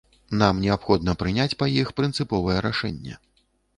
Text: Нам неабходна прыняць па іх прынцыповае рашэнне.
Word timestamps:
Нам 0.41 0.61
неабходна 0.63 1.13
прыняць 1.23 1.55
па 1.61 1.67
іх 1.81 1.91
прынцыповае 1.99 2.57
рашэнне. 2.67 3.13